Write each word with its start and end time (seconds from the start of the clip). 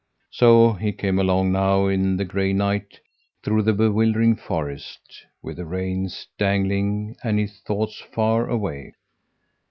So 0.31 0.73
he 0.73 0.93
came 0.93 1.19
along 1.19 1.51
now 1.51 1.85
in 1.85 2.17
the 2.17 2.25
gray 2.25 2.53
night, 2.53 2.99
through 3.43 3.61
the 3.61 3.73
bewildering 3.73 4.35
forest, 4.35 5.27
with 5.43 5.57
the 5.57 5.65
reins 5.67 6.25
dangling 6.39 7.15
and 7.23 7.37
his 7.37 7.59
thoughts 7.59 7.99
far 7.99 8.49
away. 8.49 8.93